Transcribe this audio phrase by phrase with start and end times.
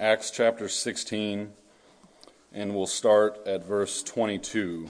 [0.00, 1.52] Acts chapter 16,
[2.54, 4.88] and we'll start at verse 22.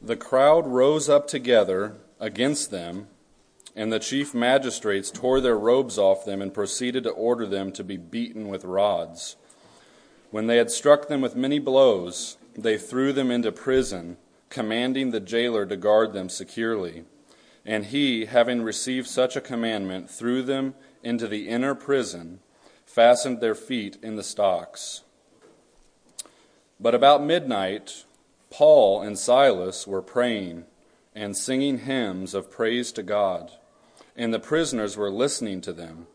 [0.00, 3.08] The crowd rose up together against them,
[3.74, 7.82] and the chief magistrates tore their robes off them and proceeded to order them to
[7.82, 9.34] be beaten with rods.
[10.30, 14.18] When they had struck them with many blows, they threw them into prison,
[14.50, 17.06] commanding the jailer to guard them securely.
[17.66, 22.38] And he, having received such a commandment, threw them into the inner prison,
[22.86, 25.02] fastened their feet in the stocks.
[26.78, 28.04] But about midnight,
[28.50, 30.64] Paul and Silas were praying
[31.12, 33.50] and singing hymns of praise to God,
[34.14, 36.06] and the prisoners were listening to them.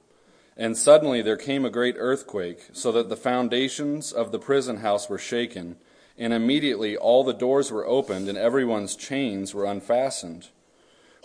[0.56, 5.10] And suddenly there came a great earthquake, so that the foundations of the prison house
[5.10, 5.76] were shaken,
[6.18, 10.48] and immediately all the doors were opened, and everyone's chains were unfastened.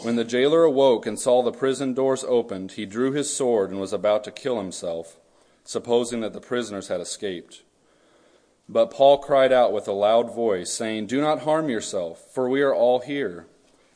[0.02, 3.80] When the jailer awoke and saw the prison doors opened, he drew his sword and
[3.80, 5.18] was about to kill himself,
[5.64, 7.62] supposing that the prisoners had escaped.
[8.68, 12.60] But Paul cried out with a loud voice, saying, Do not harm yourself, for we
[12.62, 13.46] are all here.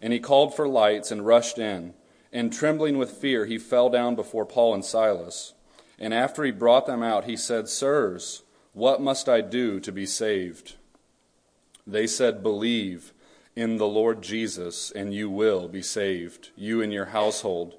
[0.01, 1.95] And he called for lights and rushed in.
[2.33, 5.53] And trembling with fear, he fell down before Paul and Silas.
[5.99, 10.07] And after he brought them out, he said, Sirs, what must I do to be
[10.07, 10.77] saved?
[11.87, 13.13] They said, Believe
[13.57, 17.75] in the Lord Jesus, and you will be saved, you and your household.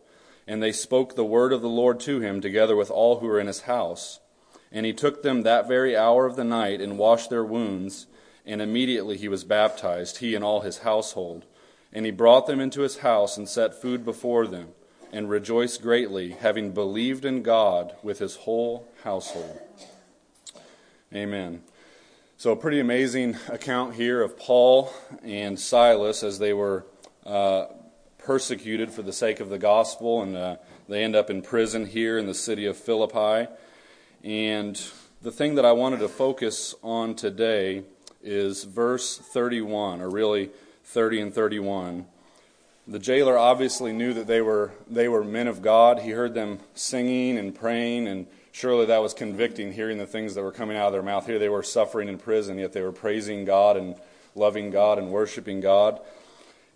[0.47, 3.39] And they spoke the word of the Lord to him, together with all who were
[3.39, 4.19] in his house.
[4.72, 8.08] And he took them that very hour of the night and washed their wounds,
[8.45, 11.45] and immediately he was baptized, he and all his household.
[11.94, 14.69] And he brought them into his house and set food before them,
[15.11, 19.59] and rejoiced greatly, having believed in God with his whole household.
[21.14, 21.64] Amen.
[22.42, 26.88] So, a pretty amazing account here of Paul and Silas as they were
[27.23, 27.66] uh,
[28.17, 30.56] persecuted for the sake of the gospel, and uh,
[30.89, 33.48] they end up in prison here in the city of Philippi.
[34.23, 34.83] And
[35.22, 37.83] the thing that I wanted to focus on today
[38.23, 40.49] is verse 31, or really
[40.86, 42.08] 30 and 31.
[42.87, 45.99] The jailer obviously knew that they were, they were men of God.
[45.99, 50.43] He heard them singing and praying and surely that was convicting hearing the things that
[50.43, 51.25] were coming out of their mouth.
[51.25, 53.95] Here they were suffering in prison, yet they were praising God and
[54.36, 55.99] loving God and worshiping God.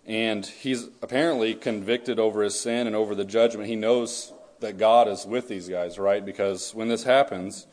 [0.06, 3.68] And he's apparently convicted over his sin and over the judgment.
[3.68, 6.24] He knows that God is with these guys, right?
[6.24, 7.66] Because when this happens,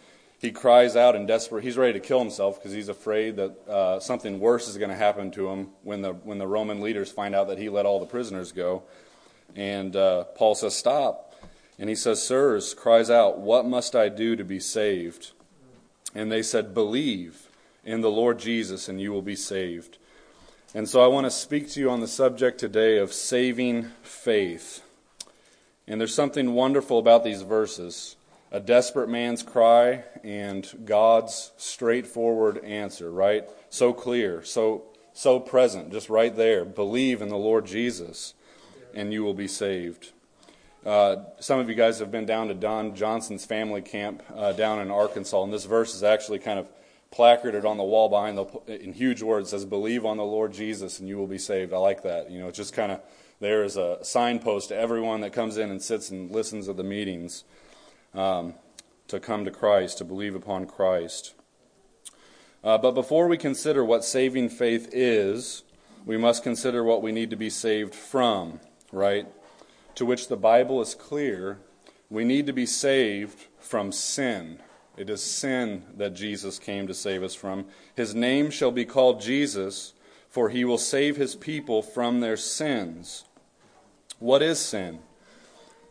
[0.44, 1.64] he cries out in desperate.
[1.64, 4.96] He's ready to kill himself because he's afraid that uh, something worse is going to
[4.96, 8.00] happen to him when the when the Roman leaders find out that he let all
[8.00, 8.84] the prisoners go.
[9.56, 11.34] And uh, Paul says, "Stop."
[11.80, 15.32] And he says, Sirs, cries out, What must I do to be saved?
[16.14, 17.50] And they said, Believe
[17.84, 19.98] in the Lord Jesus, and you will be saved.
[20.76, 24.82] And so I want to speak to you on the subject today of saving faith.
[25.88, 28.16] And there's something wonderful about these verses
[28.54, 33.46] a desperate man's cry and God's straightforward answer, right?
[33.70, 36.64] So clear, so so present, just right there.
[36.64, 38.34] Believe in the Lord Jesus,
[38.94, 40.12] and you will be saved.
[40.86, 44.80] Uh, some of you guys have been down to Don Johnson's family camp uh, down
[44.80, 46.68] in Arkansas, and this verse is actually kind of
[47.10, 51.00] placarded on the wall behind the in huge words says believe on the lord jesus
[51.00, 53.00] and you will be saved i like that you know it's just kind of
[53.40, 56.84] there is a signpost to everyone that comes in and sits and listens to the
[56.84, 57.44] meetings
[58.14, 58.54] um,
[59.08, 61.34] to come to christ to believe upon christ
[62.64, 65.64] uh, but before we consider what saving faith is
[66.06, 68.60] we must consider what we need to be saved from
[68.92, 69.28] right
[69.96, 71.60] to which the Bible is clear,
[72.10, 74.60] we need to be saved from sin.
[74.98, 77.66] It is sin that Jesus came to save us from.
[77.96, 79.94] His name shall be called Jesus,
[80.30, 83.26] for he will save his people from their sins.
[84.20, 85.00] What is sin?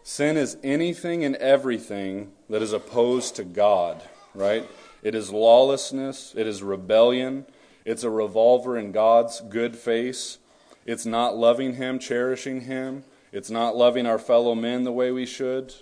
[0.04, 4.02] Sin is anything and everything that is opposed to God,
[4.34, 4.68] right?
[5.02, 7.46] It is lawlessness, it is rebellion,
[7.84, 10.38] it's a revolver in God's good face.
[10.84, 13.04] It's not loving him, cherishing him.
[13.32, 15.74] It's not loving our fellow men the way we should.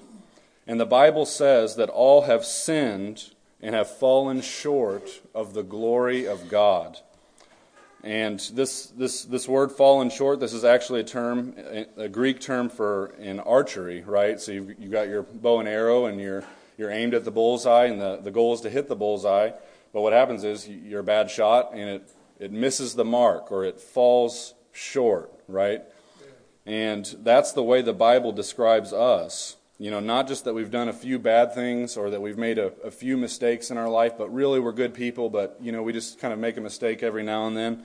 [0.66, 3.30] And the Bible says that all have sinned
[3.60, 7.00] and have fallen short of the glory of God.
[8.02, 11.54] And this, this, this word fallen short, this is actually a term,
[11.96, 14.40] a Greek term for in archery, right?
[14.40, 16.42] So you've, you've got your bow and arrow and you're,
[16.78, 19.50] you're aimed at the bullseye and the, the goal is to hit the bullseye.
[19.92, 23.64] But what happens is you're a bad shot and it, it misses the mark or
[23.64, 25.82] it falls short, right?
[26.64, 29.56] And that's the way the Bible describes us.
[29.80, 32.58] You know, not just that we've done a few bad things or that we've made
[32.58, 35.82] a, a, few mistakes in our life, but really we're good people, but, you know,
[35.82, 37.82] we just kind of make a mistake every now and then.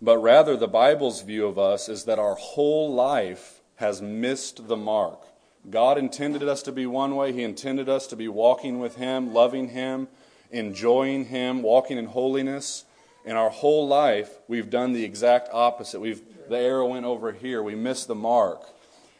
[0.00, 4.76] But rather, the Bible's view of us is that our whole life has missed the
[4.76, 5.20] mark.
[5.68, 7.32] God intended us to be one way.
[7.32, 10.06] He intended us to be walking with Him, loving Him,
[10.52, 12.84] enjoying Him, walking in holiness.
[13.24, 15.98] In our whole life, we've done the exact opposite.
[15.98, 17.64] We've, the arrow went over here.
[17.64, 18.75] We missed the mark.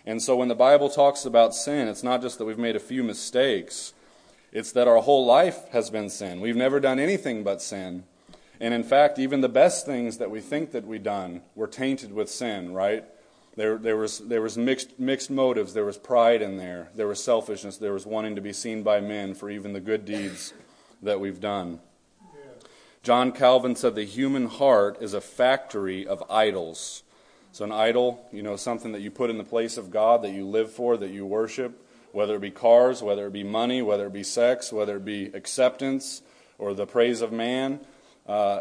[0.06, 2.80] And so when the Bible talks about sin, it's not just that we've made a
[2.80, 3.92] few mistakes,
[4.52, 6.40] it's that our whole life has been sin.
[6.40, 8.04] We've never done anything but sin.
[8.60, 12.12] And in fact, even the best things that we think that we've done were tainted
[12.12, 13.04] with sin, right?
[13.56, 15.74] There, there was, there was mixed, mixed motives.
[15.74, 16.88] There was pride in there.
[16.94, 17.78] There was selfishness.
[17.78, 20.52] There was wanting to be seen by men for even the good deeds
[21.02, 21.80] that we've done.
[23.02, 27.02] John Calvin said the human heart is a factory of idols.
[27.56, 30.32] So, an idol, you know, something that you put in the place of God, that
[30.32, 34.08] you live for, that you worship, whether it be cars, whether it be money, whether
[34.08, 36.20] it be sex, whether it be acceptance
[36.58, 37.80] or the praise of man.
[38.26, 38.60] Uh,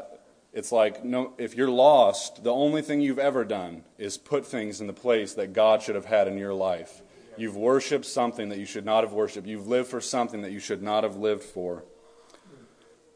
[0.54, 4.80] it's like no, if you're lost, the only thing you've ever done is put things
[4.80, 7.02] in the place that God should have had in your life.
[7.36, 9.46] You've worshiped something that you should not have worshiped.
[9.46, 11.84] You've lived for something that you should not have lived for.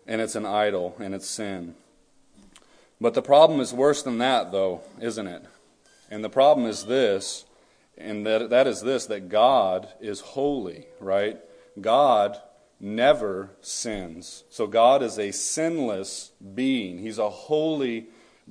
[0.05, 1.75] And it's an idol and it's sin.
[2.99, 5.45] But the problem is worse than that, though, isn't it?
[6.09, 7.45] And the problem is this,
[7.97, 11.39] and that, that is this that God is holy, right?
[11.79, 12.37] God
[12.79, 14.43] never sins.
[14.49, 18.07] So God is a sinless being, He's a holy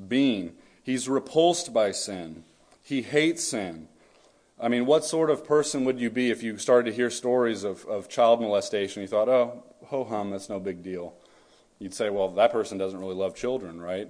[0.08, 0.54] being.
[0.82, 2.44] He's repulsed by sin,
[2.82, 3.88] He hates sin.
[4.60, 7.62] I mean, what sort of person would you be if you started to hear stories
[7.62, 9.02] of, of child molestation?
[9.02, 11.14] You thought, oh, ho hum, that's no big deal.
[11.78, 14.08] You'd say, well, that person doesn't really love children, right?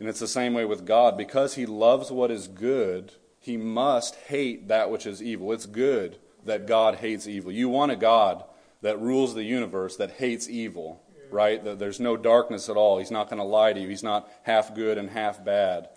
[0.00, 1.16] And it's the same way with God.
[1.16, 5.52] Because He loves what is good, He must hate that which is evil.
[5.52, 7.52] It's good that God hates evil.
[7.52, 8.42] You want a God
[8.80, 11.62] that rules the universe that hates evil, right?
[11.62, 12.98] That there's no darkness at all.
[12.98, 13.88] He's not going to lie to you.
[13.88, 15.90] He's not half good and half bad.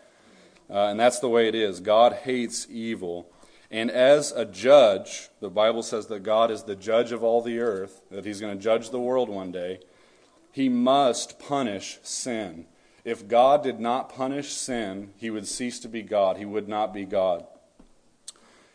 [0.70, 1.80] Uh, and that's the way it is.
[1.80, 3.32] God hates evil.
[3.72, 7.60] And as a judge, the Bible says that God is the judge of all the
[7.60, 9.80] earth, that he's going to judge the world one day.
[10.52, 12.66] He must punish sin.
[13.06, 16.38] If God did not punish sin, he would cease to be God.
[16.38, 17.46] He would not be God.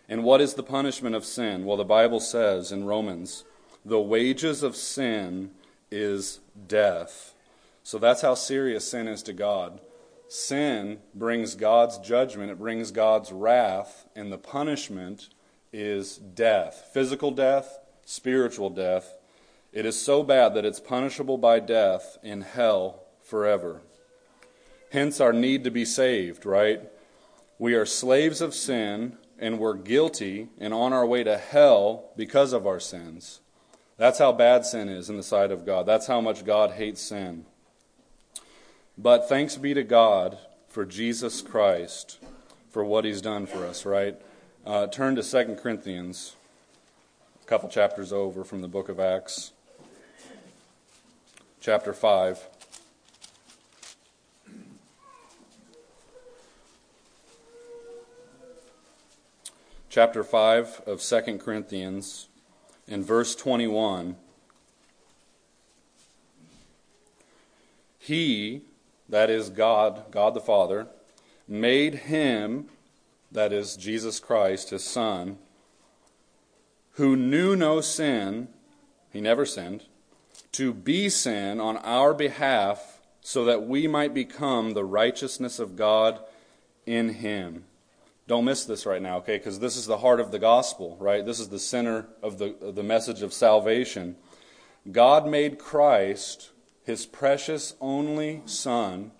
[0.08, 1.64] And what is the punishment of sin?
[1.64, 3.44] Well, the Bible says in Romans
[3.84, 5.50] the wages of sin
[5.90, 7.34] is death.
[7.82, 9.80] So that's how serious sin is to God.
[10.28, 15.30] Sin brings God's judgment, it brings God's wrath, and the punishment
[15.72, 19.16] is death physical death, spiritual death.
[19.72, 23.82] It is so bad that it's punishable by death in hell forever.
[24.90, 26.80] Hence our need to be saved, right?
[27.58, 32.52] We are slaves of sin and we're guilty and on our way to hell because
[32.52, 33.40] of our sins.
[33.96, 35.84] That's how bad sin is in the sight of God.
[35.86, 37.44] That's how much God hates sin.
[38.96, 40.38] But thanks be to God
[40.68, 42.18] for Jesus Christ,
[42.70, 44.16] for what he's done for us, right?
[44.64, 46.36] Uh, turn to 2 Corinthians,
[47.42, 49.52] a couple chapters over from the book of Acts,
[51.60, 52.57] chapter 5.
[59.90, 62.28] Chapter 5 of 2 Corinthians
[62.86, 64.16] in verse 21,
[67.98, 68.60] He,
[69.08, 70.88] that is God, God the Father,
[71.48, 72.66] made him,
[73.32, 75.38] that is Jesus Christ, his Son,
[76.92, 78.48] who knew no sin,
[79.10, 79.84] he never sinned,
[80.52, 86.20] to be sin on our behalf so that we might become the righteousness of God
[86.84, 87.64] in him.
[88.28, 89.38] Don't miss this right now, okay?
[89.38, 91.24] Because this is the heart of the gospel, right?
[91.24, 94.16] This is the center of the, of the message of salvation.
[94.92, 96.50] God made Christ,
[96.84, 99.12] his precious only Son,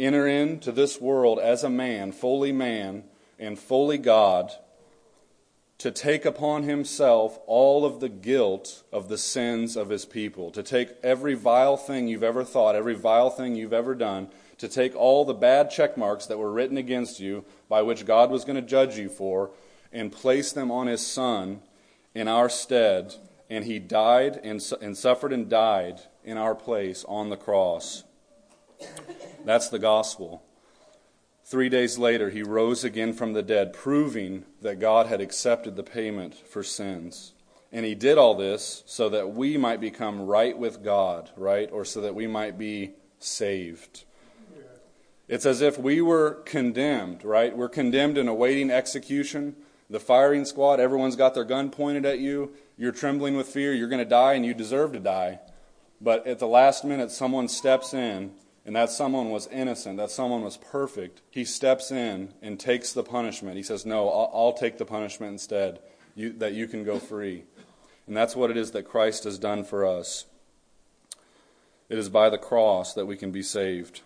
[0.00, 3.04] enter into this world as a man, fully man
[3.38, 4.50] and fully God,
[5.78, 10.64] to take upon himself all of the guilt of the sins of his people, to
[10.64, 14.28] take every vile thing you've ever thought, every vile thing you've ever done,
[14.62, 18.30] to take all the bad check marks that were written against you, by which God
[18.30, 19.50] was going to judge you for,
[19.92, 21.62] and place them on his Son
[22.14, 23.16] in our stead.
[23.50, 28.04] And he died and, and suffered and died in our place on the cross.
[29.44, 30.44] That's the gospel.
[31.44, 35.82] Three days later, he rose again from the dead, proving that God had accepted the
[35.82, 37.32] payment for sins.
[37.72, 41.68] And he did all this so that we might become right with God, right?
[41.72, 44.04] Or so that we might be saved.
[45.28, 47.56] It's as if we were condemned, right?
[47.56, 49.56] We're condemned and awaiting execution.
[49.88, 52.52] The firing squad, everyone's got their gun pointed at you.
[52.76, 53.72] You're trembling with fear.
[53.72, 55.40] You're going to die and you deserve to die.
[56.00, 58.32] But at the last minute, someone steps in,
[58.66, 59.98] and that someone was innocent.
[59.98, 61.22] That someone was perfect.
[61.30, 63.56] He steps in and takes the punishment.
[63.56, 65.78] He says, No, I'll, I'll take the punishment instead.
[66.14, 67.44] you, that you can go free.
[68.06, 70.26] And that's what it is that Christ has done for us.
[71.88, 74.00] It is by the cross that we can be saved.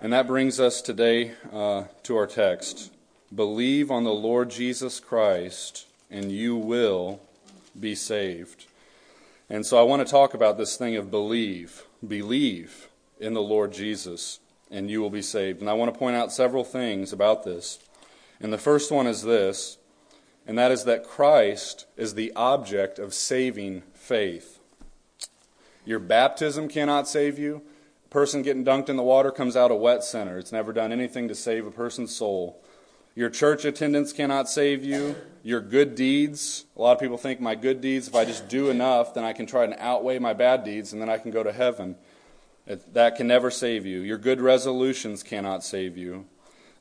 [0.00, 2.92] And that brings us today uh, to our text.
[3.34, 7.20] Believe on the Lord Jesus Christ, and you will
[7.78, 8.66] be saved.
[9.50, 11.84] And so I want to talk about this thing of believe.
[12.06, 15.60] Believe in the Lord Jesus, and you will be saved.
[15.60, 17.78] And I want to point out several things about this.
[18.40, 19.78] And the first one is this,
[20.46, 24.60] and that is that Christ is the object of saving faith.
[25.84, 27.62] Your baptism cannot save you.
[28.10, 30.38] Person getting dunked in the water comes out a wet sinner.
[30.38, 32.62] It's never done anything to save a person's soul.
[33.14, 35.16] Your church attendance cannot save you.
[35.42, 38.70] Your good deeds, a lot of people think my good deeds, if I just do
[38.70, 41.42] enough, then I can try and outweigh my bad deeds and then I can go
[41.42, 41.96] to heaven.
[42.66, 44.00] That can never save you.
[44.00, 46.26] Your good resolutions cannot save you.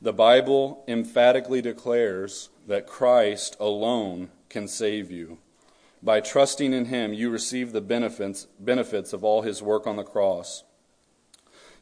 [0.01, 5.39] The Bible emphatically declares that Christ alone can save you.
[6.03, 10.03] By trusting in Him, you receive the benefits, benefits of all His work on the
[10.03, 10.63] cross.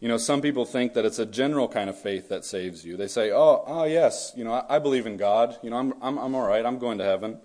[0.01, 2.97] You know, some people think that it's a general kind of faith that saves you.
[2.97, 5.57] They say, "Oh, oh yes, you know, I, I believe in God.
[5.63, 6.65] You know, I'm, I'm, I'm all right.
[6.65, 7.39] I'm going to heaven."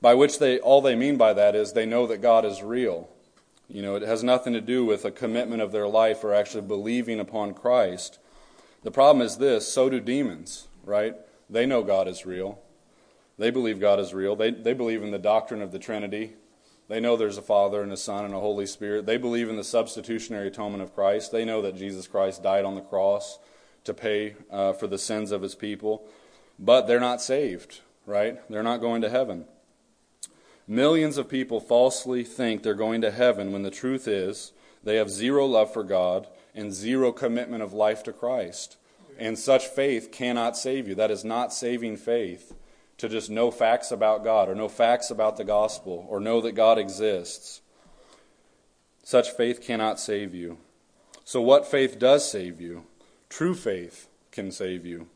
[0.00, 3.08] By which they all they mean by that is they know that God is real.
[3.68, 6.62] You know, it has nothing to do with a commitment of their life or actually
[6.62, 8.18] believing upon Christ.
[8.82, 11.14] The problem is this: so do demons, right?
[11.48, 12.58] They know God is real.
[13.38, 14.34] They believe God is real.
[14.34, 16.34] They they believe in the doctrine of the Trinity.
[16.92, 19.06] They know there's a Father and a Son and a Holy Spirit.
[19.06, 21.32] They believe in the substitutionary atonement of Christ.
[21.32, 23.38] They know that Jesus Christ died on the cross
[23.84, 26.06] to pay uh, for the sins of his people.
[26.58, 28.38] But they're not saved, right?
[28.50, 29.46] They're not going to heaven.
[30.68, 34.52] Millions of people falsely think they're going to heaven when the truth is
[34.84, 38.76] they have zero love for God and zero commitment of life to Christ.
[39.18, 40.94] And such faith cannot save you.
[40.94, 42.52] That is not saving faith
[43.02, 46.52] to just know facts about God or know facts about the gospel or know that
[46.52, 47.60] God exists.
[49.02, 50.58] Such faith cannot save you.
[51.24, 52.84] So, what faith does save you?
[53.28, 55.08] True faith can save you.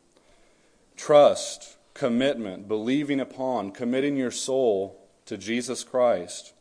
[0.96, 6.54] Trust, commitment, believing upon, committing your soul to Jesus Christ.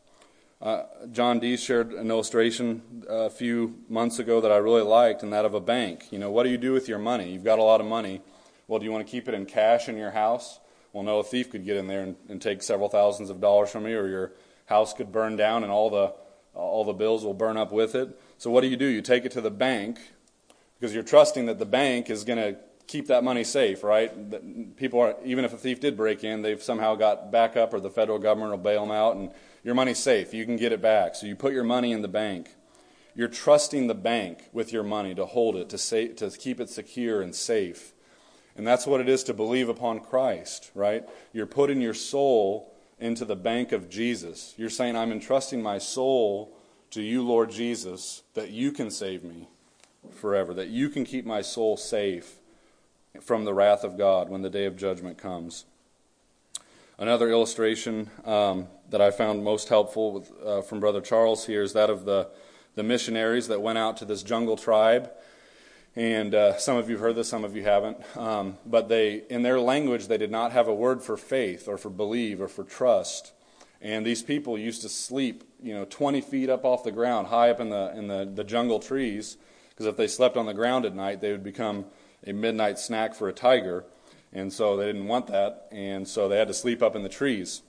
[0.62, 5.32] Uh, John Dees shared an illustration a few months ago that I really liked, and
[5.32, 6.06] that of a bank.
[6.12, 7.32] You know, what do you do with your money?
[7.32, 8.22] You've got a lot of money.
[8.68, 10.60] Well, do you want to keep it in cash in your house?
[10.96, 13.68] Well, no, a thief could get in there and, and take several thousands of dollars
[13.68, 14.32] from you, or your
[14.64, 16.14] house could burn down and all the
[16.54, 18.18] all the bills will burn up with it.
[18.38, 18.86] So what do you do?
[18.86, 19.98] You take it to the bank
[20.80, 24.30] because you're trusting that the bank is going to keep that money safe, right?
[24.30, 27.80] That people are even if a thief did break in, they've somehow got backup, or
[27.80, 29.32] the federal government will bail them out, and
[29.64, 30.32] your money's safe.
[30.32, 31.14] You can get it back.
[31.14, 32.54] So you put your money in the bank.
[33.14, 36.70] You're trusting the bank with your money to hold it, to, say, to keep it
[36.70, 37.92] secure and safe.
[38.56, 41.04] And that's what it is to believe upon Christ, right?
[41.32, 44.54] You're putting your soul into the bank of Jesus.
[44.56, 46.56] You're saying, I'm entrusting my soul
[46.90, 49.48] to you, Lord Jesus, that you can save me
[50.10, 52.36] forever, that you can keep my soul safe
[53.20, 55.66] from the wrath of God when the day of judgment comes.
[56.98, 61.74] Another illustration um, that I found most helpful with, uh, from Brother Charles here is
[61.74, 62.28] that of the,
[62.74, 65.10] the missionaries that went out to this jungle tribe
[65.96, 67.96] and uh, some of you have heard this, some of you haven't.
[68.18, 71.78] Um, but they, in their language, they did not have a word for faith or
[71.78, 73.32] for believe or for trust.
[73.80, 77.50] And these people used to sleep, you know, 20 feet up off the ground, high
[77.50, 79.38] up in the in the, the jungle trees,
[79.70, 81.86] because if they slept on the ground at night, they would become
[82.26, 83.84] a midnight snack for a tiger,
[84.32, 87.08] and so they didn't want that, and so they had to sleep up in the
[87.08, 87.62] trees.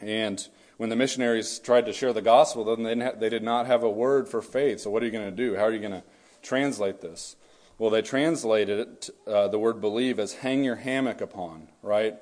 [0.00, 0.46] And
[0.76, 3.90] when the missionaries tried to share the gospel, then they, they did not have a
[3.90, 4.80] word for faith.
[4.80, 5.56] So what are you going to do?
[5.56, 6.04] How are you going to
[6.42, 7.36] translate this?
[7.76, 12.14] Well, they translated it, uh, the word believe, as hang your hammock upon, right?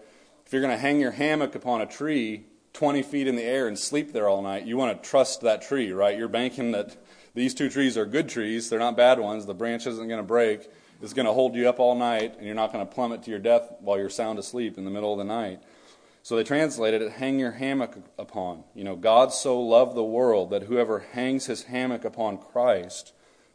[0.46, 3.68] If you're going to hang your hammock upon a tree 20 feet in the air
[3.68, 6.16] and sleep there all night, you want to trust that tree, right?
[6.16, 6.96] You're banking that
[7.34, 10.26] these two trees are good trees, they're not bad ones, the branch isn't going to
[10.26, 10.70] break,
[11.02, 13.30] it's going to hold you up all night, and you're not going to plummet to
[13.30, 15.62] your death while you're sound asleep in the middle of the night.
[16.22, 18.64] So they translated it, hang your hammock upon.
[18.74, 23.12] You know, God so loved the world that whoever hangs his hammock upon Christ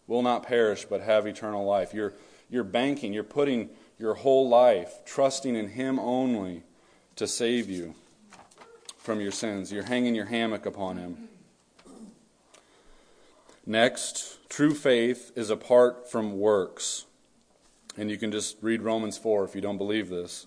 [0.08, 1.94] will not perish but have eternal life.
[1.94, 2.14] You're,
[2.50, 6.64] you're banking, you're putting your whole life, trusting in Him only
[7.16, 7.96] to save you
[8.98, 9.72] from your sins.
[9.72, 11.30] You're hanging your hammock upon Him.
[13.66, 17.06] Next, true faith is apart from works.
[17.98, 20.46] And you can just read Romans 4 if you don't believe this.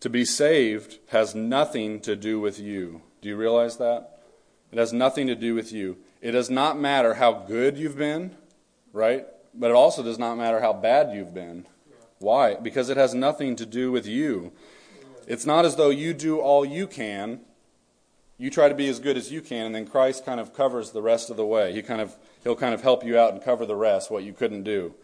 [0.00, 3.02] To be saved has nothing to do with you.
[3.20, 4.18] Do you realize that?
[4.72, 5.98] It has nothing to do with you.
[6.20, 8.34] It does not matter how good you've been
[8.92, 9.26] right?
[9.54, 11.66] But it also does not matter how bad you've been.
[12.18, 12.54] Why?
[12.54, 14.52] Because it has nothing to do with you.
[15.26, 17.40] It's not as though you do all you can.
[18.38, 20.90] You try to be as good as you can, and then Christ kind of covers
[20.90, 21.72] the rest of the way.
[21.72, 24.32] He kind of, he'll kind of help you out and cover the rest, what you
[24.32, 24.94] couldn't do.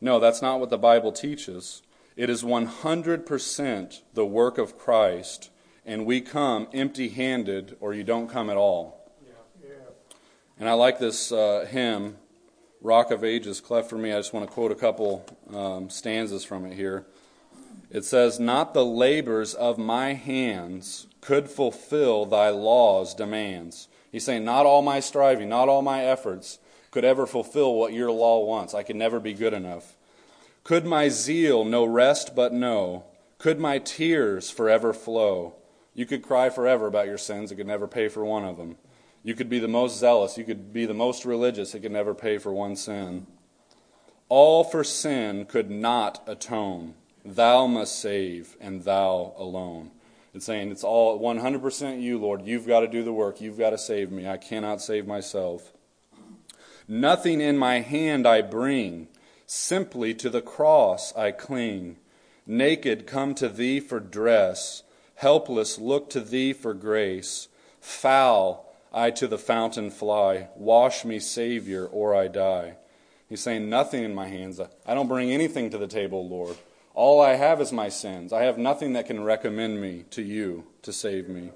[0.00, 1.82] No, that's not what the Bible teaches.
[2.16, 5.50] It is 100% the work of Christ,
[5.84, 9.10] and we come empty handed, or you don't come at all.
[9.26, 9.68] Yeah.
[9.68, 9.74] Yeah.
[10.58, 12.16] And I like this uh, hymn,
[12.86, 14.12] Rock of Ages, cleft for me.
[14.12, 17.04] I just want to quote a couple um, stanzas from it here.
[17.90, 23.88] It says, Not the labors of my hands could fulfill thy law's demands.
[24.12, 26.60] He's saying, Not all my striving, not all my efforts
[26.92, 28.72] could ever fulfill what your law wants.
[28.72, 29.96] I could never be good enough.
[30.62, 33.02] Could my zeal no rest but know?
[33.38, 35.56] Could my tears forever flow?
[35.92, 38.76] You could cry forever about your sins, it could never pay for one of them.
[39.26, 42.14] You could be the most zealous, you could be the most religious, it could never
[42.14, 43.26] pay for one sin.
[44.28, 46.94] All for sin could not atone.
[47.24, 49.90] Thou must save, and thou alone.
[50.32, 52.46] It's saying it's all 100% you, Lord.
[52.46, 53.40] You've got to do the work.
[53.40, 54.28] You've got to save me.
[54.28, 55.72] I cannot save myself.
[56.86, 59.08] Nothing in my hand I bring.
[59.44, 61.96] Simply to the cross I cling.
[62.46, 64.84] Naked come to thee for dress,
[65.16, 67.48] helpless look to thee for grace.
[67.80, 68.65] Foul
[68.96, 70.48] I to the fountain fly.
[70.56, 72.76] Wash me, Savior, or I die.
[73.28, 74.58] He's saying, Nothing in my hands.
[74.86, 76.56] I don't bring anything to the table, Lord.
[76.94, 78.32] All I have is my sins.
[78.32, 81.50] I have nothing that can recommend me to you to save me.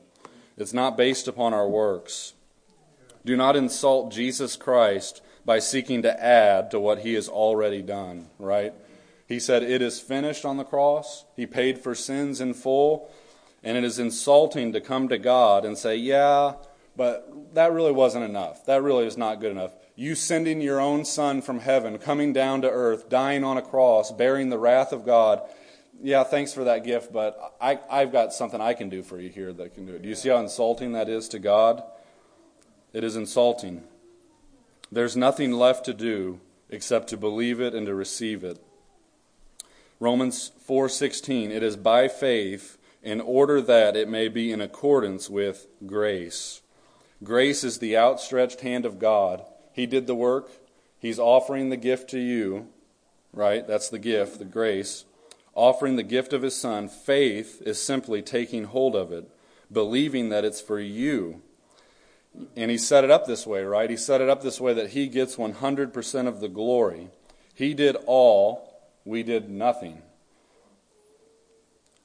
[0.59, 2.35] It's not based upon our works.
[3.25, 8.28] Do not insult Jesus Christ by seeking to add to what he has already done,
[8.38, 8.75] right?
[9.26, 11.25] He said, It is finished on the cross.
[11.37, 13.11] He paid for sins in full.
[13.62, 16.54] And it is insulting to come to God and say, Yeah,
[17.00, 18.66] but that really wasn't enough.
[18.66, 19.73] That really is not good enough.
[19.97, 24.12] You sending your own son from heaven, coming down to earth, dying on a cross,
[24.12, 25.40] bearing the wrath of God.
[26.02, 29.30] Yeah, thanks for that gift, but I, I've got something I can do for you
[29.30, 30.02] here that can do it.
[30.02, 31.83] Do you see how insulting that is to God?
[32.92, 33.84] It is insulting.
[34.93, 38.63] There's nothing left to do except to believe it and to receive it.
[40.00, 45.67] Romans 4:16 It is by faith in order that it may be in accordance with
[45.86, 46.60] grace.
[47.23, 49.45] Grace is the outstretched hand of God.
[49.73, 50.50] He did the work.
[50.99, 52.69] He's offering the gift to you,
[53.33, 53.67] right?
[53.67, 55.04] That's the gift, the grace.
[55.54, 56.89] Offering the gift of his son.
[56.89, 59.30] Faith is simply taking hold of it,
[59.71, 61.43] believing that it's for you
[62.56, 63.91] and he set it up this way, right?
[63.91, 67.09] He set it up this way that he gets 100% of the glory.
[67.54, 70.02] He did all, we did nothing.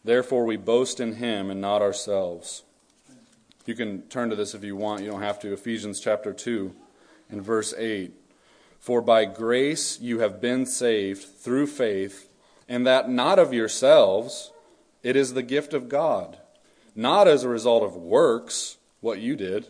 [0.03, 2.63] Therefore, we boast in him and not ourselves.
[3.65, 5.53] You can turn to this if you want, you don't have to.
[5.53, 6.73] Ephesians chapter 2
[7.29, 8.13] and verse 8.
[8.79, 12.29] For by grace you have been saved through faith,
[12.69, 14.51] and that not of yourselves,
[15.01, 16.37] it is the gift of God,
[16.95, 19.67] not as a result of works, what you did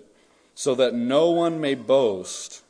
[0.56, 2.64] so that no one may boast.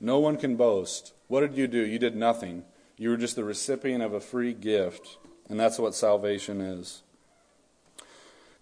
[0.00, 1.14] No one can boast.
[1.28, 1.86] What did you do?
[1.86, 2.64] You did nothing.
[2.98, 5.16] You were just the recipient of a free gift,
[5.48, 7.02] and that's what salvation is.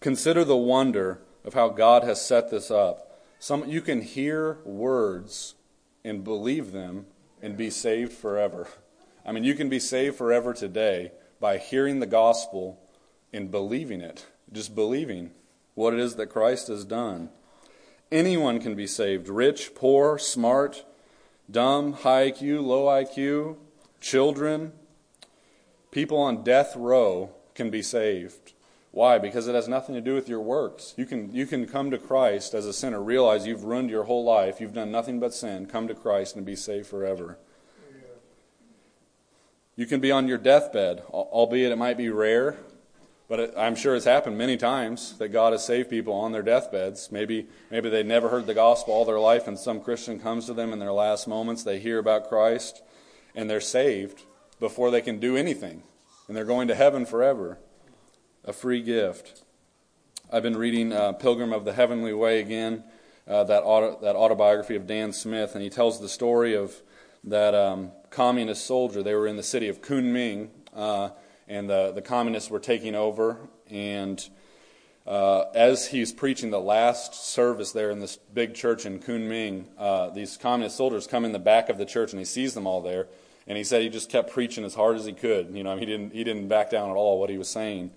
[0.00, 3.20] Consider the wonder of how God has set this up.
[3.38, 5.54] Some you can hear words
[6.04, 7.06] and believe them
[7.42, 8.68] and be saved forever.
[9.26, 12.78] I mean, you can be saved forever today by hearing the gospel
[13.32, 15.30] and believing it, just believing
[15.74, 17.30] what it is that Christ has done.
[18.10, 20.84] Anyone can be saved rich, poor, smart,
[21.50, 23.56] dumb, high IQ, low IQ,
[24.00, 24.72] children,
[25.90, 28.52] people on death row can be saved.
[28.92, 29.18] Why?
[29.18, 30.94] Because it has nothing to do with your works.
[30.96, 34.24] You can, you can come to Christ as a sinner, realize you've ruined your whole
[34.24, 37.38] life, you've done nothing but sin, come to Christ and be saved forever.
[39.76, 42.58] You can be on your deathbed, albeit it might be rare,
[43.28, 47.12] but I'm sure it's happened many times that God has saved people on their deathbeds.
[47.12, 50.52] Maybe, maybe they never heard the gospel all their life, and some Christian comes to
[50.52, 51.62] them in their last moments.
[51.62, 52.82] They hear about Christ,
[53.36, 54.24] and they're saved
[54.58, 55.84] before they can do anything.
[56.26, 57.58] And they're going to heaven forever.
[58.44, 59.42] A free gift.
[60.32, 62.84] I've been reading uh, Pilgrim of the Heavenly Way again,
[63.28, 66.74] uh, that, auto, that autobiography of Dan Smith, and he tells the story of
[67.24, 69.02] that um, communist soldier.
[69.02, 70.48] They were in the city of Kunming.
[70.74, 71.10] Uh,
[71.50, 73.36] and the, the communists were taking over.
[73.68, 74.26] And
[75.06, 80.10] uh, as he's preaching the last service there in this big church in Kunming, uh,
[80.10, 82.80] these communist soldiers come in the back of the church and he sees them all
[82.80, 83.08] there.
[83.48, 85.54] And he said he just kept preaching as hard as he could.
[85.54, 87.90] You know, he didn't, he didn't back down at all what he was saying.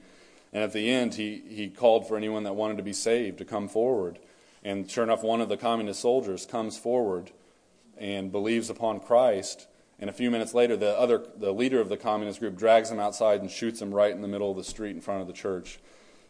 [0.54, 3.46] And at the end, he, he called for anyone that wanted to be saved to
[3.46, 4.20] come forward.
[4.64, 7.32] And sure enough, one of the communist soldiers comes forward
[7.98, 9.68] and believes upon Christ
[10.04, 13.00] and a few minutes later, the other, the leader of the communist group drags him
[13.00, 15.34] outside and shoots him right in the middle of the street in front of the
[15.34, 15.80] church.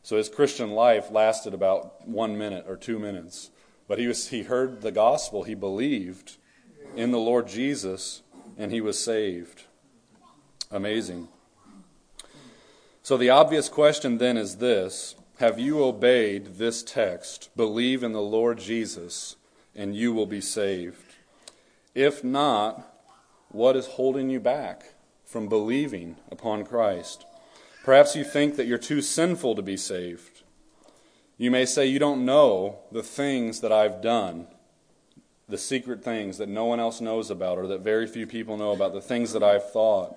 [0.03, 3.49] So his Christian life lasted about one minute or two minutes.
[3.87, 6.37] But he, was, he heard the gospel, he believed
[6.95, 8.21] in the Lord Jesus,
[8.59, 9.63] and he was saved.
[10.69, 11.29] Amazing.
[13.03, 17.49] So the obvious question then is this Have you obeyed this text?
[17.53, 19.35] Believe in the Lord Jesus,
[19.75, 21.15] and you will be saved.
[21.93, 22.95] If not,
[23.49, 24.93] what is holding you back
[25.25, 27.25] from believing upon Christ?
[27.83, 30.43] Perhaps you think that you're too sinful to be saved.
[31.37, 34.47] You may say, You don't know the things that I've done,
[35.49, 38.71] the secret things that no one else knows about or that very few people know
[38.71, 40.15] about, the things that I've thought.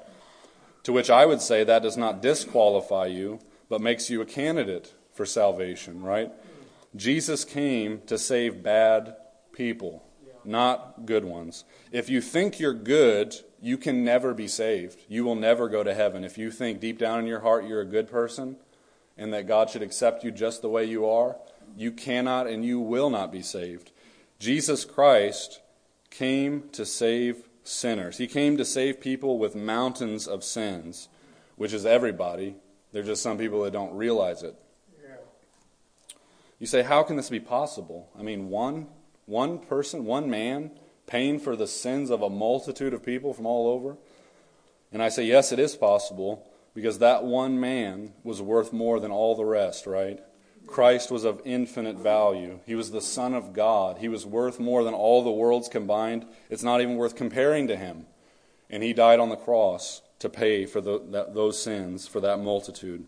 [0.87, 4.94] To which I would say that does not disqualify you, but makes you a candidate
[5.12, 6.31] for salvation, right?
[6.94, 9.16] Jesus came to save bad
[9.53, 10.05] people,
[10.44, 11.64] not good ones.
[11.90, 15.01] If you think you're good, you can never be saved.
[15.09, 16.22] You will never go to heaven.
[16.22, 18.57] If you think deep down in your heart you're a good person
[19.18, 21.37] and that God should accept you just the way you are,
[21.77, 23.90] you cannot and you will not be saved.
[24.38, 25.62] Jesus Christ
[26.11, 28.18] came to save sinners.
[28.18, 31.09] He came to save people with mountains of sins,
[31.57, 32.57] which is everybody.
[32.92, 34.57] They're just some people that don't realize it.
[36.59, 38.09] You say, how can this be possible?
[38.18, 38.87] I mean, one,
[39.26, 40.70] one person, one man,
[41.07, 43.98] paying for the sins of a multitude of people from all over?
[44.90, 49.11] And I say, yes, it is possible, because that one man was worth more than
[49.11, 50.20] all the rest, right?
[50.66, 52.61] Christ was of infinite value.
[52.66, 53.98] He was the Son of God.
[53.98, 56.26] He was worth more than all the worlds combined.
[56.50, 58.07] It's not even worth comparing to him.
[58.68, 62.40] And he died on the cross to pay for the, that, those sins for that
[62.40, 63.05] multitude.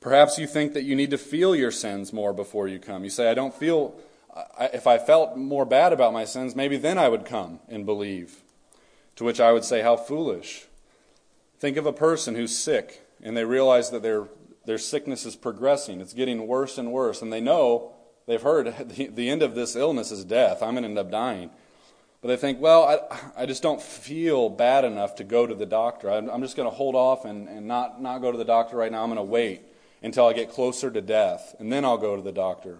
[0.00, 3.04] Perhaps you think that you need to feel your sins more before you come.
[3.04, 3.94] You say, I don't feel,
[4.58, 7.86] I, if I felt more bad about my sins, maybe then I would come and
[7.86, 8.42] believe.
[9.16, 10.66] To which I would say, How foolish.
[11.58, 14.26] Think of a person who's sick and they realize that their,
[14.64, 16.00] their sickness is progressing.
[16.00, 17.22] It's getting worse and worse.
[17.22, 17.92] And they know,
[18.26, 20.62] they've heard, the, the end of this illness is death.
[20.62, 21.50] I'm going to end up dying.
[22.20, 25.66] But they think, well, I, I just don't feel bad enough to go to the
[25.66, 26.08] doctor.
[26.10, 28.76] I'm, I'm just going to hold off and, and not, not go to the doctor
[28.76, 29.02] right now.
[29.02, 29.62] I'm going to wait
[30.02, 32.78] until I get closer to death, and then I'll go to the doctor.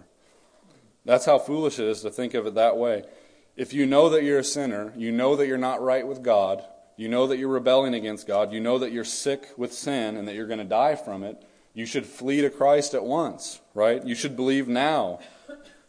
[1.05, 3.03] That's how foolish it is to think of it that way.
[3.55, 6.63] If you know that you're a sinner, you know that you're not right with God,
[6.95, 10.27] you know that you're rebelling against God, you know that you're sick with sin and
[10.27, 11.43] that you're going to die from it,
[11.73, 14.05] you should flee to Christ at once, right?
[14.05, 15.19] You should believe now.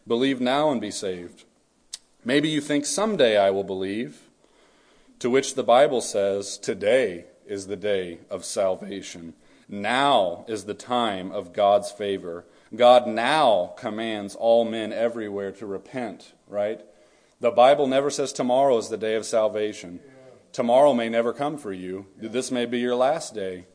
[0.07, 1.45] Believe now and be saved.
[2.23, 4.21] Maybe you think someday I will believe,
[5.19, 9.33] to which the Bible says today is the day of salvation.
[9.67, 12.45] Now is the time of God's favor.
[12.75, 16.81] God now commands all men everywhere to repent, right?
[17.39, 19.99] The Bible never says tomorrow is the day of salvation.
[20.51, 22.07] Tomorrow may never come for you.
[22.17, 23.65] This may be your last day.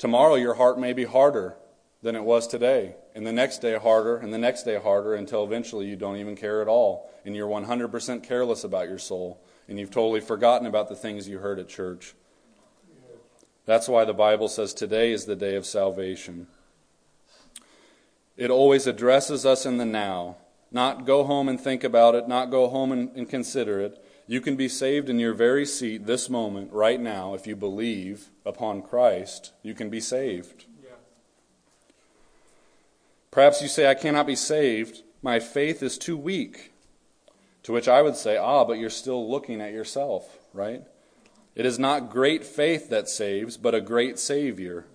[0.00, 1.56] Tomorrow, your heart may be harder
[2.00, 5.44] than it was today, and the next day harder, and the next day harder, until
[5.44, 9.78] eventually you don't even care at all, and you're 100% careless about your soul, and
[9.78, 12.14] you've totally forgotten about the things you heard at church.
[13.66, 16.46] That's why the Bible says today is the day of salvation.
[18.38, 20.38] It always addresses us in the now,
[20.72, 24.02] not go home and think about it, not go home and, and consider it.
[24.30, 28.28] You can be saved in your very seat this moment, right now, if you believe
[28.46, 29.50] upon Christ.
[29.64, 30.66] You can be saved.
[30.80, 30.90] Yeah.
[33.32, 35.02] Perhaps you say, I cannot be saved.
[35.20, 36.72] My faith is too weak.
[37.64, 40.84] To which I would say, Ah, but you're still looking at yourself, right?
[41.56, 44.86] It is not great faith that saves, but a great Savior.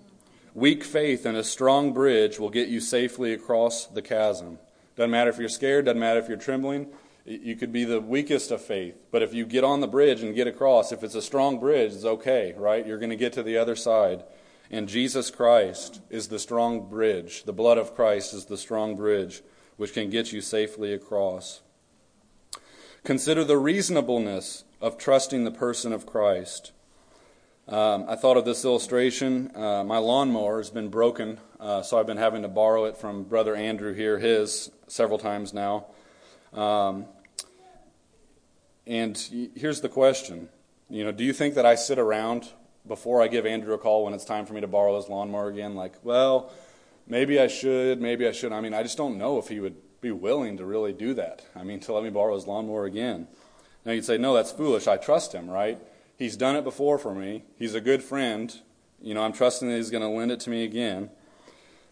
[0.53, 4.59] Weak faith and a strong bridge will get you safely across the chasm.
[4.95, 6.87] Doesn't matter if you're scared, doesn't matter if you're trembling.
[7.25, 10.35] You could be the weakest of faith, but if you get on the bridge and
[10.35, 12.85] get across, if it's a strong bridge, it's okay, right?
[12.85, 14.23] You're going to get to the other side.
[14.69, 17.43] And Jesus Christ is the strong bridge.
[17.43, 19.41] The blood of Christ is the strong bridge
[19.77, 21.61] which can get you safely across.
[23.03, 26.71] Consider the reasonableness of trusting the person of Christ.
[27.67, 29.51] Um, I thought of this illustration.
[29.55, 33.23] Uh, my lawnmower has been broken, uh, so I've been having to borrow it from
[33.23, 35.87] Brother Andrew here, his, several times now.
[36.55, 37.05] Um,
[38.87, 39.17] and
[39.55, 40.49] here's the question
[40.89, 42.49] you know, do you think that I sit around
[42.87, 45.47] before I give Andrew a call when it's time for me to borrow his lawnmower
[45.47, 45.75] again?
[45.75, 46.51] Like, well,
[47.07, 48.53] maybe I should, maybe I shouldn't.
[48.53, 51.43] I mean, I just don't know if he would be willing to really do that.
[51.55, 53.27] I mean, to let me borrow his lawnmower again.
[53.83, 54.87] Now you'd say, no, that's foolish.
[54.87, 55.79] I trust him, right?
[56.17, 57.43] He's done it before for me.
[57.57, 58.55] He's a good friend.
[59.01, 61.09] You know, I'm trusting that he's going to lend it to me again.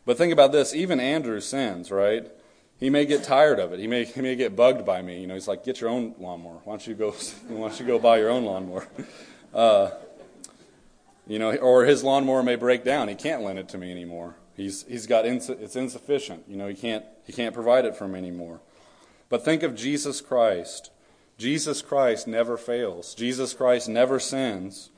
[0.06, 2.32] But think about this even Andrew sins, right?
[2.80, 3.80] He may get tired of it.
[3.80, 5.22] He may, he may get bugged by me.
[5.22, 6.60] You know, he's like, get your own lawnmower.
[6.64, 7.12] Why don't you go,
[7.48, 8.88] why don't you go buy your own lawnmower?
[9.54, 9.92] Uh,
[11.28, 13.08] You know, or his lawnmower may break down.
[13.08, 14.36] He can't lend it to me anymore.
[14.58, 16.44] He's, he's got ins- it's insufficient.
[16.48, 18.62] You know, he can't, he can't provide it for me anymore.
[19.30, 20.90] But think of Jesus Christ.
[21.38, 23.16] Jesus Christ never fails.
[23.16, 24.90] Jesus Christ never sins.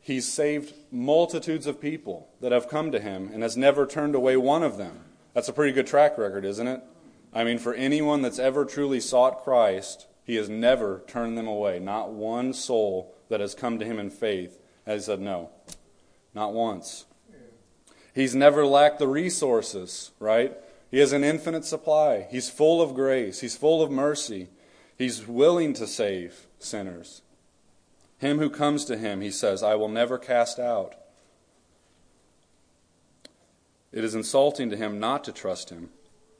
[0.00, 4.36] He's saved multitudes of people that have come to him and has never turned away
[4.36, 5.04] one of them.
[5.34, 6.82] That's a pretty good track record, isn't it?
[7.32, 11.78] I mean, for anyone that's ever truly sought Christ, he has never turned them away.
[11.78, 15.50] Not one soul that has come to him in faith has said no.
[16.34, 17.06] Not once.
[18.14, 20.56] He's never lacked the resources, right?
[20.90, 22.26] He has an infinite supply.
[22.30, 23.40] He's full of grace.
[23.40, 24.48] He's full of mercy.
[24.98, 27.22] He's willing to save sinners.
[28.18, 30.96] Him who comes to him, he says, I will never cast out.
[33.92, 35.90] It is insulting to him not to trust him.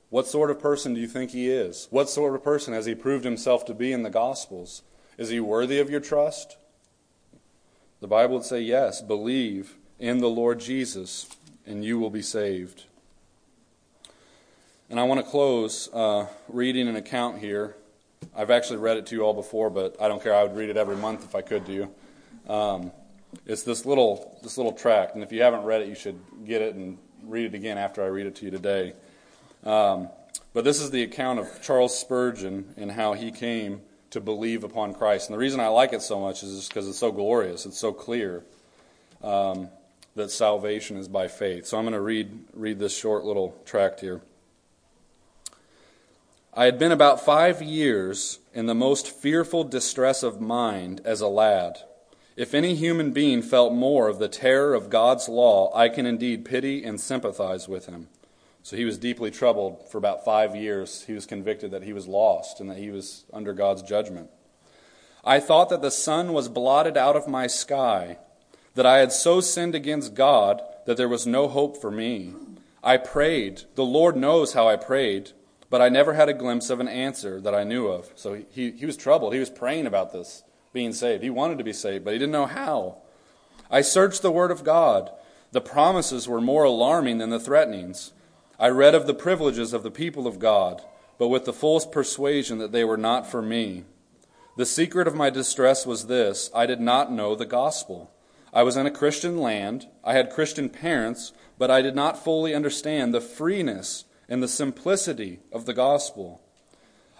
[0.08, 1.86] What sort of person do you think he is?
[1.90, 4.82] What sort of person has he proved himself to be in the Gospels?
[5.18, 6.56] Is he worthy of your trust?
[8.00, 11.28] The Bible would say, yes, believe in the Lord Jesus,
[11.66, 12.84] and you will be saved.
[14.88, 17.76] And I want to close uh, reading an account here.
[18.34, 20.34] I've actually read it to you all before, but I don't care.
[20.34, 21.94] I would read it every month if I could to you.
[22.52, 22.90] Um,
[23.46, 26.62] it's this little this little tract, and if you haven't read it, you should get
[26.62, 26.98] it and
[27.30, 28.94] read it again after I read it to you today.
[29.64, 30.08] Um,
[30.52, 34.94] but this is the account of Charles Spurgeon and how he came to believe upon
[34.94, 35.28] Christ.
[35.28, 37.92] And the reason I like it so much is because it's so glorious, it's so
[37.92, 38.42] clear
[39.22, 39.68] um,
[40.16, 41.66] that salvation is by faith.
[41.66, 44.20] So I'm going to read, read this short little tract here.
[46.52, 51.28] I had been about five years in the most fearful distress of mind as a
[51.28, 51.78] lad.
[52.40, 56.46] If any human being felt more of the terror of God's law, I can indeed
[56.46, 58.08] pity and sympathize with him.
[58.62, 61.04] So he was deeply troubled for about five years.
[61.04, 64.30] He was convicted that he was lost and that he was under God's judgment.
[65.22, 68.16] I thought that the sun was blotted out of my sky,
[68.74, 72.32] that I had so sinned against God that there was no hope for me.
[72.82, 73.64] I prayed.
[73.74, 75.32] The Lord knows how I prayed,
[75.68, 78.10] but I never had a glimpse of an answer that I knew of.
[78.14, 79.34] So he, he was troubled.
[79.34, 80.42] He was praying about this,
[80.72, 81.22] being saved.
[81.22, 82.98] He wanted to be saved, but he didn't know how.
[83.70, 85.10] I searched the Word of God.
[85.52, 88.12] The promises were more alarming than the threatenings.
[88.58, 90.82] I read of the privileges of the people of God,
[91.18, 93.84] but with the full persuasion that they were not for me.
[94.56, 98.10] The secret of my distress was this I did not know the gospel.
[98.52, 102.54] I was in a Christian land, I had Christian parents, but I did not fully
[102.54, 106.42] understand the freeness and the simplicity of the gospel.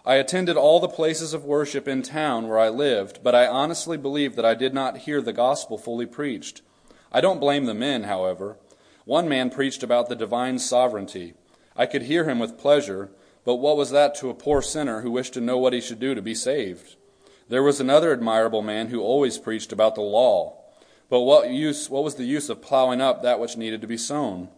[0.05, 3.99] I attended all the places of worship in town where I lived, but I honestly
[3.99, 6.63] believe that I did not hear the gospel fully preached.
[7.13, 8.57] I don't blame the men, however.
[9.05, 11.35] One man preached about the divine sovereignty.
[11.77, 13.11] I could hear him with pleasure,
[13.45, 16.01] but what was that to a poor sinner who wished to know what he should
[16.01, 16.97] do to be saved?
[17.49, 20.57] There was another admirable man who always preached about the law.
[21.09, 23.97] But what use what was the use of plowing up that which needed to be
[23.97, 24.49] sown?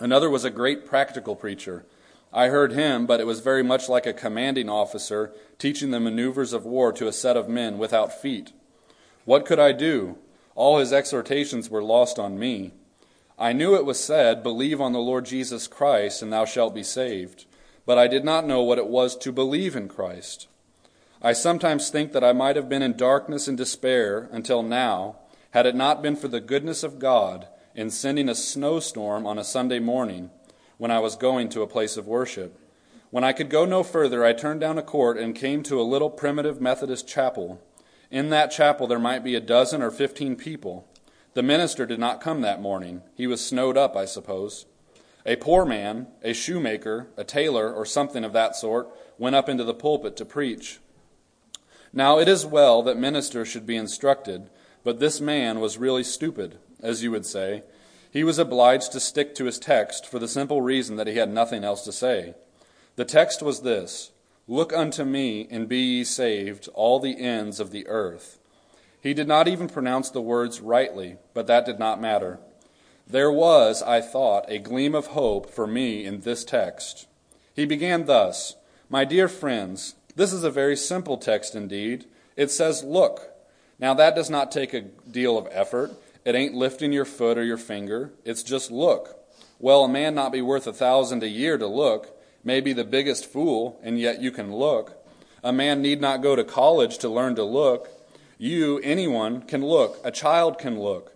[0.00, 1.86] Another was a great practical preacher.
[2.32, 6.52] I heard him, but it was very much like a commanding officer teaching the maneuvers
[6.52, 8.52] of war to a set of men without feet.
[9.24, 10.18] What could I do?
[10.54, 12.72] All his exhortations were lost on me.
[13.38, 16.82] I knew it was said, Believe on the Lord Jesus Christ, and thou shalt be
[16.82, 17.46] saved.
[17.86, 20.48] But I did not know what it was to believe in Christ.
[21.22, 25.16] I sometimes think that I might have been in darkness and despair until now,
[25.52, 29.44] had it not been for the goodness of God in sending a snowstorm on a
[29.44, 30.30] Sunday morning
[30.78, 32.58] when I was going to a place of worship.
[33.10, 35.82] When I could go no further, I turned down a court and came to a
[35.82, 37.60] little primitive Methodist chapel.
[38.10, 40.88] In that chapel, there might be a dozen or fifteen people.
[41.34, 43.02] The minister did not come that morning.
[43.14, 44.66] He was snowed up, I suppose.
[45.26, 48.88] A poor man, a shoemaker, a tailor, or something of that sort,
[49.18, 50.78] went up into the pulpit to preach.
[51.92, 54.48] Now it is well that ministers should be instructed,
[54.84, 57.62] but this man was really stupid, as you would say.
[58.10, 61.30] He was obliged to stick to his text for the simple reason that he had
[61.30, 62.34] nothing else to say.
[62.96, 64.12] The text was this
[64.46, 68.38] Look unto me, and be ye saved, all the ends of the earth.
[69.00, 72.40] He did not even pronounce the words rightly, but that did not matter.
[73.06, 77.06] There was, I thought, a gleam of hope for me in this text.
[77.54, 78.56] He began thus
[78.88, 82.06] My dear friends, this is a very simple text indeed.
[82.36, 83.34] It says, Look.
[83.78, 85.92] Now, that does not take a deal of effort.
[86.28, 88.12] It ain't lifting your foot or your finger.
[88.22, 89.18] It's just look.
[89.58, 92.84] Well, a man not be worth a thousand a year to look, may be the
[92.84, 95.02] biggest fool, and yet you can look.
[95.42, 97.88] A man need not go to college to learn to look.
[98.36, 99.98] You, anyone, can look.
[100.04, 101.14] A child can look.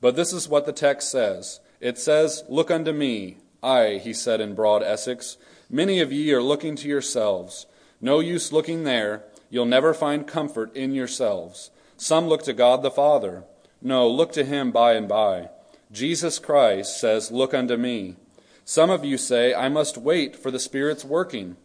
[0.00, 3.38] But this is what the text says it says, Look unto me.
[3.64, 7.66] I, he said in broad Essex, many of ye are looking to yourselves.
[8.00, 9.24] No use looking there.
[9.50, 11.72] You'll never find comfort in yourselves.
[11.96, 13.42] Some look to God the Father.
[13.84, 15.48] No, look to him by and by.
[15.90, 18.16] Jesus Christ says, Look unto me.
[18.64, 21.56] Some of you say, I must wait for the Spirit's working.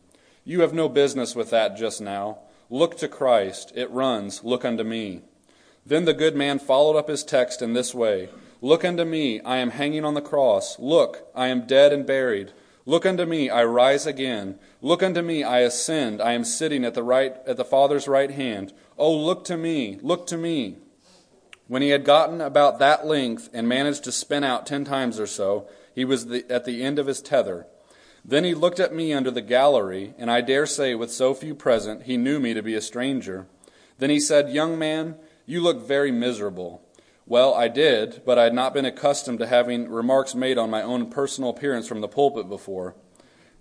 [0.43, 2.39] You have no business with that just now.
[2.71, 3.71] Look to Christ.
[3.75, 5.21] It runs, Look unto me.
[5.85, 8.29] Then the good man followed up his text in this way
[8.61, 10.79] Look unto me, I am hanging on the cross.
[10.79, 12.51] Look, I am dead and buried.
[12.87, 14.57] Look unto me, I rise again.
[14.81, 16.19] Look unto me, I ascend.
[16.19, 18.73] I am sitting at the right at the Father's right hand.
[18.97, 20.77] Oh, look to me, look to me.
[21.67, 25.27] When he had gotten about that length and managed to spin out ten times or
[25.27, 27.67] so, he was the, at the end of his tether.
[28.23, 31.55] Then he looked at me under the gallery, and I dare say, with so few
[31.55, 33.47] present, he knew me to be a stranger.
[33.99, 36.83] Then he said, Young man, you look very miserable.
[37.25, 40.81] Well, I did, but I had not been accustomed to having remarks made on my
[40.81, 42.95] own personal appearance from the pulpit before.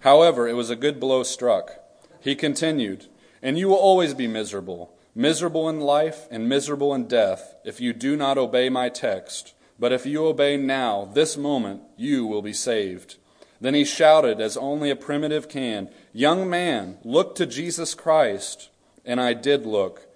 [0.00, 1.72] However, it was a good blow struck.
[2.20, 3.06] He continued,
[3.42, 7.92] And you will always be miserable, miserable in life and miserable in death, if you
[7.92, 9.54] do not obey my text.
[9.78, 13.16] But if you obey now, this moment, you will be saved.
[13.60, 18.68] Then he shouted, as only a primitive can, Young man, look to Jesus Christ.
[19.04, 20.06] And I did look.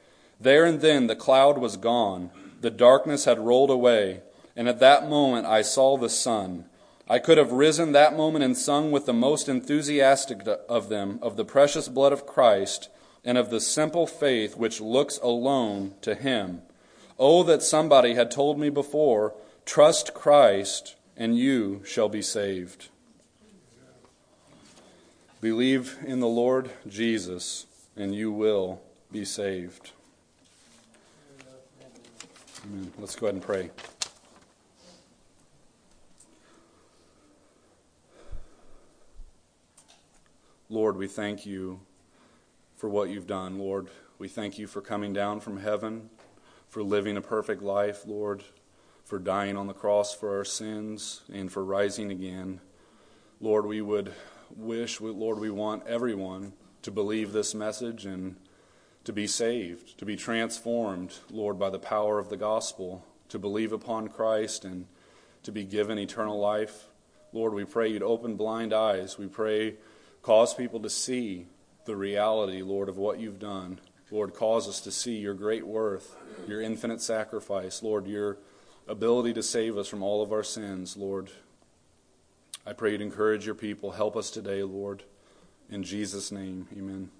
[0.40, 4.20] There and then the cloud was gone the darkness had rolled away,
[4.54, 6.66] and at that moment I saw the sun.
[7.08, 11.36] I could have risen that moment and sung with the most enthusiastic of them of
[11.36, 12.88] the precious blood of Christ
[13.24, 16.62] and of the simple faith which looks alone to Him.
[17.18, 19.35] Oh, that somebody had told me before
[19.66, 22.88] trust Christ, and you shall be saved.
[25.40, 28.80] Believe in the Lord Jesus, and you will
[29.12, 29.92] be saved.
[32.64, 32.92] Amen.
[32.98, 33.70] Let's go ahead and pray.
[40.68, 41.80] Lord, we thank you
[42.80, 43.88] for what you've done, Lord.
[44.18, 46.08] We thank you for coming down from heaven,
[46.70, 48.42] for living a perfect life, Lord,
[49.04, 52.62] for dying on the cross for our sins, and for rising again.
[53.38, 54.14] Lord, we would
[54.56, 58.36] wish, Lord, we want everyone to believe this message and
[59.04, 63.74] to be saved, to be transformed, Lord, by the power of the gospel, to believe
[63.74, 64.86] upon Christ and
[65.42, 66.86] to be given eternal life.
[67.34, 69.18] Lord, we pray you'd open blind eyes.
[69.18, 69.74] We pray,
[70.22, 71.46] cause people to see
[71.90, 73.81] the reality, Lord, of what you've done.
[74.12, 78.38] Lord, cause us to see your great worth, your infinite sacrifice, Lord, your
[78.87, 81.31] ability to save us from all of our sins, Lord.
[82.64, 83.90] I pray you'd encourage your people.
[83.90, 85.03] Help us today, Lord.
[85.68, 87.11] In Jesus' name, amen.